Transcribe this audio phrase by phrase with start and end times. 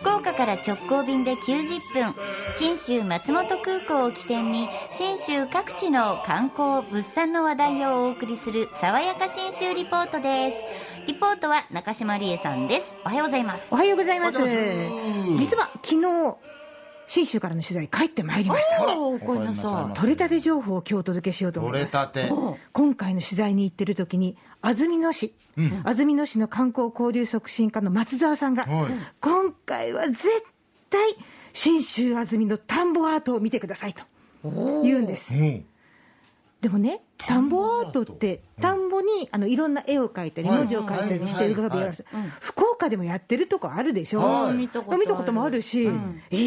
[0.00, 2.14] 福岡から直行便で90分
[2.56, 10.56] 信州松本空港を起点に信州各地の観光物産の話題をお送りする爽やか信州リポートです。
[11.06, 12.94] リポートは中島理恵さんです。
[13.04, 13.68] おはようございます。
[13.70, 14.38] おはようございます。
[14.38, 15.38] おはようございます。
[15.38, 16.57] 実は昨日
[17.08, 18.96] 信州からの取材帰ってまいりました。
[18.96, 21.96] おおかえりなさ取れたて情報を今日お届けしようと思い取ます。
[21.96, 22.30] れたて。
[22.72, 25.34] 今回の取材に行ってる時に安曇野市、
[25.84, 28.92] 安曇野市の観光交流促進課の松沢さんが、はい。
[29.20, 30.28] 今回は絶
[30.90, 31.16] 対
[31.52, 34.04] 信州安曇野田んぼアートを見てくださいと
[34.82, 35.36] 言うんです。
[35.36, 35.64] うん。
[36.60, 38.02] でもね田んぼアート。
[38.02, 38.87] って田ん。
[38.87, 40.58] ぼにあのいろんな絵を描いたりはい。
[40.58, 42.04] 文字を描いたりしてるグラビアがある。
[42.40, 44.54] 福岡でもやってるとこあるでしょ、はい。
[44.54, 45.00] 見たことある。
[45.00, 45.86] 見たこともあるし、い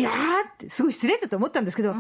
[0.02, 0.14] やー
[0.50, 2.00] ってすごい失礼だと思ったんですけど、ほ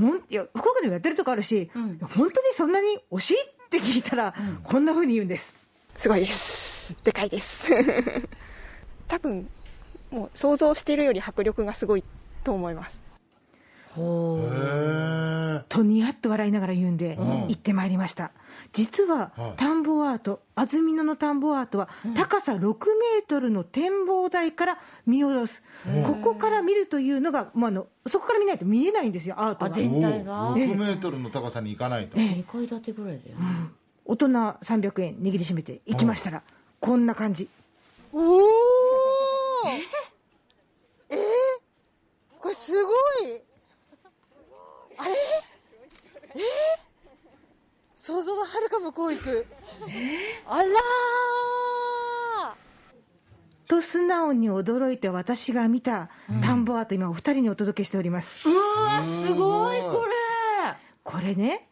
[0.00, 5.56] んいや福岡でもやってるとこあるし、いや本当にそんなに惜しいって聞いたら、こんなふうに言うんです。
[5.96, 6.96] すごいです。
[7.02, 7.72] でかいです。
[9.08, 9.48] 多分、
[10.10, 12.04] もう想像しているより迫力がすごい
[12.44, 13.05] と思います。
[13.98, 15.64] へえ。
[15.68, 18.32] とにやっと笑いながら言うんで、行ってまいりました。
[18.72, 19.56] 実ははい。
[19.56, 25.62] 田んぼアート安曇野の田んぼアートは、高さ6メートルの展望台から見下ろす、
[26.04, 30.50] ここから見るというのが、まあ、あのそこから見ないと見えないんですよアートあが全体が。
[30.50, 32.16] お6メートルの高さに行かないと。
[32.16, 33.38] 2階建てぐらいだよ。
[33.38, 33.44] ね
[34.04, 36.42] 大人300円握りしめて行きましたら、
[36.80, 37.48] こんな感じ。
[38.12, 38.42] おー。
[41.10, 41.14] え？
[41.14, 41.16] ー、
[42.40, 42.94] これすごい
[44.98, 45.14] あれ
[46.34, 46.40] えー、
[47.96, 49.46] 想像のはるか向こう行く。
[50.46, 50.66] あらー。
[53.68, 56.08] と素直に驚いて私が見た
[56.40, 60.12] 田んぼアート、今お二人にお届けしております、うわすごいこれ。
[61.02, 61.68] これね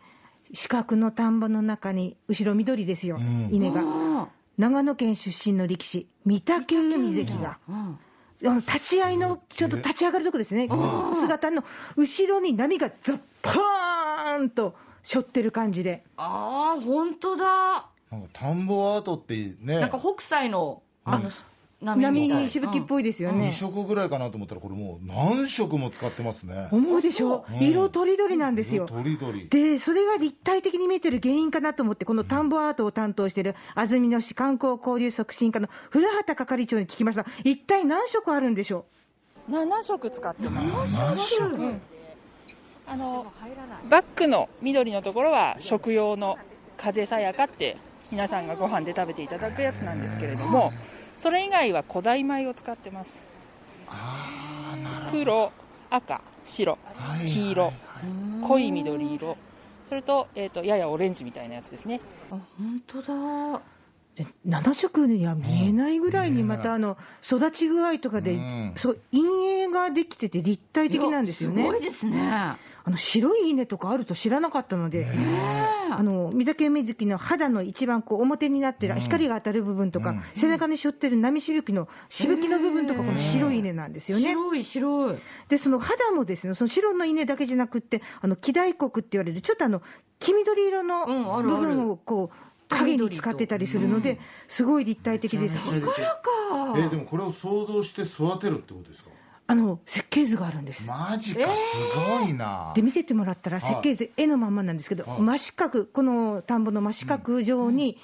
[0.53, 3.49] 四角の田んぼの中に後ろ緑ですよ、ん。
[3.53, 3.83] 稲が。
[3.83, 3.85] う
[4.23, 4.27] ん。
[4.59, 7.59] 長野県出身の力士御嶽海関が。
[7.69, 7.99] うん
[8.41, 10.69] 立ち合いのちょっと立ち上がるとこですね。
[11.15, 11.65] 姿の
[11.97, 16.05] 後ろに波がザッパーンと背負ってる感じで。
[16.17, 17.87] ああ本当だ。
[18.11, 19.81] なんか田んぼアートってね。
[19.81, 21.31] なんか北斎のあの
[21.85, 26.69] 波しぶきっぽいですよ2ね、色ぐらいかなと思ったらこれもう何色も使ってますね。
[26.73, 27.45] 思うでしょ？
[27.51, 27.63] うん。
[27.63, 28.87] 色とりどりなんですよ。
[28.87, 29.49] とりどり。
[29.49, 37.27] でそれが立体的に見えてる原因かなと思ってこの田んぼアートを担当している安曇野市観光交流促進課の古畑係長に聞きました。
[37.45, 38.87] 一体何色あるんでしょ
[39.51, 40.99] 7色使ってます？
[40.99, 41.75] 何色？
[42.87, 43.33] あの
[43.89, 46.37] バックの緑のところは食用の
[46.77, 47.79] 風さやかって
[48.11, 50.71] 皆さんがご飯で食べていただくやつなんですけれども
[51.17, 53.25] それ以外は古代米を使ってます。
[55.11, 55.53] 黒
[55.91, 57.27] 赤白はい。
[57.29, 57.73] 黄色
[58.43, 59.37] 濃い緑色。
[59.85, 62.01] それと,、えー、とややオレンジみたいなやつですね。
[62.31, 63.61] あ本当だ
[64.15, 68.73] うで7色には見えないぐらいにまたあの育ち具合とかでうん。
[68.77, 71.63] そう陰影ができてて立体的なんですよね。
[71.63, 72.57] すごいですね。
[72.87, 75.07] あの白い稲とかあると知らなかったので、
[75.91, 84.29] あの御嶽海月の肌の一番こう表になってる光が当たる部分とか、背中に背負ってる波しぶきのしぶきの部分とかこの白い稲なんですよね。
[84.29, 85.17] 白い白い。
[85.49, 89.81] でその肌もですねその白の稲だけじゃなくってあの黄大黒って言われるちょっとあの
[90.19, 91.59] 黄緑色のうんあるある。
[91.61, 92.37] 部分をこう
[92.77, 94.19] 影に使ってたりするので、
[94.49, 95.59] すごい立体的です。
[95.59, 99.11] し、えーでもこれを想像して育てるってことですか？
[99.47, 100.87] あの設計図があるんです。
[100.87, 101.55] マジか。
[101.55, 101.77] す
[102.23, 102.73] ごいな。
[102.75, 105.21] で見せてもらったらはい設計図、絵のまんまなんですけど、はい。
[105.21, 107.99] 真四角この田んぼの真四角状に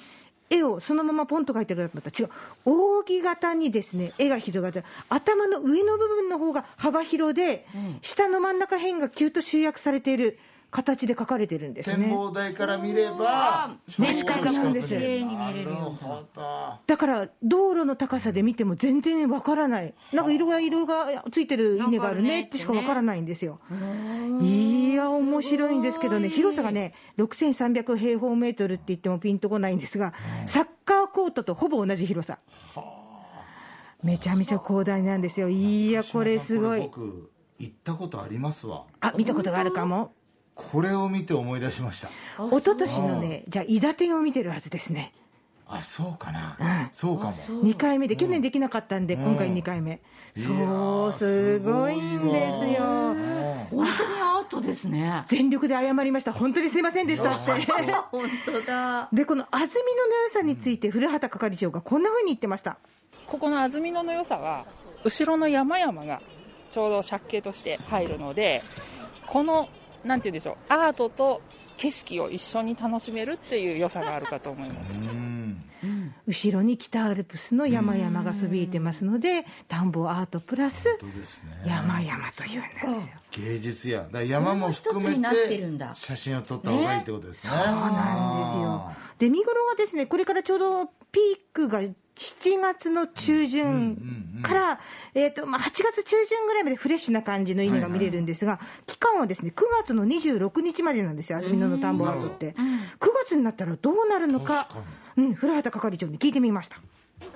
[0.49, 3.01] 絵をそのままポンと描いてるかと思ったら違う。
[3.03, 7.65] 扇形にですね絵が広がって頭の上の部分の方が幅広で、
[8.01, 10.37] 下の真ん中辺がキュッと集約されている
[10.71, 12.05] 形で描かれてるんですね。
[12.05, 14.95] 展望台から見れば真四角なんです。
[16.87, 19.93] だから道路の高さで見ても全然わからない。
[20.13, 23.59] なんか色が色がついてる稲があるねってしかわからないんですよ。
[24.41, 26.29] いや面白いんですけどね。
[26.29, 30.13] 広さがね6300平方メートルって言ってもピンとこないんですが
[30.45, 32.39] サッカーコートとほぼ同じ広さ。
[34.03, 35.49] めちゃめちゃ広大なんですよ。
[35.49, 36.89] いやこれすごい。
[37.59, 38.85] 行ったことありますわ。
[39.01, 40.13] あ見たことがあるかも
[40.55, 42.09] これを見て思い出しました。
[42.37, 45.13] 一昨年のねじゃあ伊達天を見てるはずですね。
[45.67, 47.33] あそうかな、そうかも。
[47.33, 50.01] 2回目で去年できなかったんで今回2回目。
[50.35, 52.83] そうすごいんですよ。
[53.69, 53.87] 本当に
[54.21, 55.23] アートですね。
[55.27, 56.33] 全力で謝りました。
[56.33, 57.51] 本当にすいませんでしたって。
[58.11, 59.07] 本当だ。
[59.13, 62.77] でこの安曇野の良さについて古畑係長がこんなふうに言ってました。
[63.27, 64.65] ここの安曇野の良さは
[65.05, 66.21] 後ろの山々が
[66.69, 68.61] ちょうど借景として入るので
[69.25, 69.69] この
[70.03, 70.55] なんて言うんでしょう。
[70.69, 71.41] アートと
[71.77, 75.03] 景色を一緒に楽しめるっていう良さがあるかと思います。
[75.03, 75.63] うん。
[76.27, 81.63] 後ろに北アルプスの山々がそびえてますので、田んぼアートプラスそうですね。
[81.65, 83.09] 山々というんです。
[83.09, 83.15] よ。
[83.31, 85.77] 芸術やだ山も含めててるん。
[85.77, 87.53] だ写真を撮った方がいいってことですね。
[87.57, 88.91] そうなんですよ。
[89.17, 91.81] で、見頃がですね、これからちょうどピークが
[92.21, 94.79] 7月の中旬から、
[95.15, 102.51] えっと、まあ、8月中旬ぐらいまでフレッシュな感じの稲が見れるんですが、期間はですね、9月の26日までなんですよ、安曇野の田んぼアートって。
[102.99, 104.67] 9月になったらどうなるのか、
[105.17, 106.77] うん、古畑係長に聞いてみました。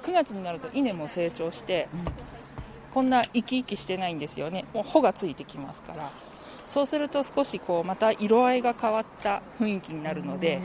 [0.03, 1.87] 9月になると稲も成長して、
[2.93, 4.65] こんな生き生きしてないんですよね。
[4.71, 6.11] もう穂がついてきますから。
[6.67, 10.61] そうすると少しこうまた色合いが変わった雰囲気になるので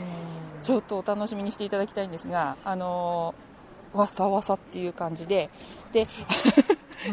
[0.61, 3.50] ちょっとお楽しみにしていただきたいんですがあのー
[3.93, 5.49] わさわさっていう感じで
[5.91, 6.07] で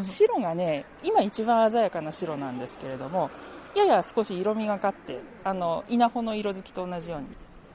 [0.02, 3.30] 白がね今一番鮮やかな白なんですけれども
[3.75, 7.26] やや少し色味がかってあの稲穂の色づきと同じように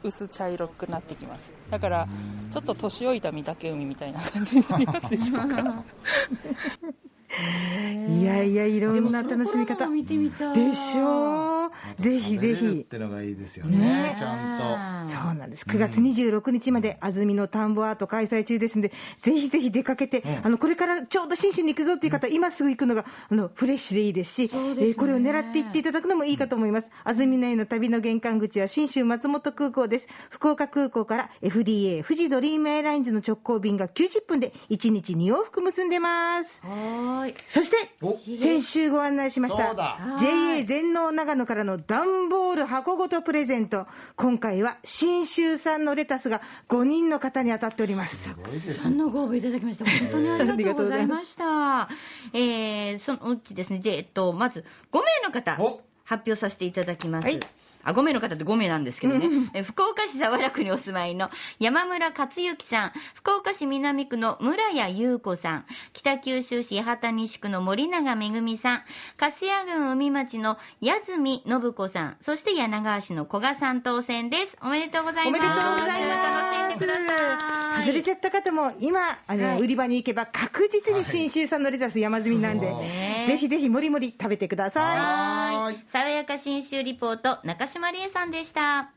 [0.03, 1.53] 薄茶色くなってきます。
[1.69, 2.07] だから
[2.51, 5.85] ちょっと年老いた御嶽海みたいな感じになりますでしょうか
[8.09, 9.87] いやいや、いろんな楽しみ方。
[9.87, 12.83] 見てみたいでしょうぜひぜひ食べれるっ。
[12.85, 15.65] てのがいいですよねねちゃんそうなんです。
[15.65, 26.91] 9月26日まで安曇野田んぼアート開催中ですんで、ぜひぜひ出かけて、あの、これからちょうど新州に行くぞっていう方、今すぐ行くのが、あの、フレッシュでいいですし、えーこれを狙って行っていただくのもいいかと思います。
[27.03, 30.07] 安曇野への旅の玄関口は新州松本空港です。
[30.29, 36.61] 福岡空港から FDA 富士ドリームエアラインズの直行便が90分で1日2往復結んでます。
[36.63, 39.73] はーいそしてお、先週ご案内しました
[40.19, 43.87] JA 全農長野からの段ボール箱ごとプレゼント。
[44.15, 48.29] 今回は信州産のレタスが5人の方に当たっております。
[48.29, 51.89] すごいですさんのご応募いただきまして、本当にありがとうございました。
[52.33, 57.25] えー、そのうちですね、じゃあえっと、まず5名の方お、発表させていただきます。
[57.25, 57.39] はい
[57.83, 59.29] あ、5名の方って5名なんですけどね。
[59.53, 68.81] え福岡市早良区にお住まいの山村克之さん、福岡市南区の村谷優子さん、北九州市八幡西区の森永めぐみさん、
[69.17, 74.57] 粕谷郡海町の矢住信子さん、そして柳川市の古賀さん当選です。
[74.61, 75.39] おめでとうございます。
[75.39, 76.07] おめでとうござい。
[76.07, 76.12] ます。
[76.85, 85.83] 外れちゃった方も、今、あの、はい売り場に行けば確実に信州産のレタス山積みなんで、ねぜひぜひもりもり食べてください。
[85.91, 88.93] 爽やか新州リポート、中島理恵さんでした。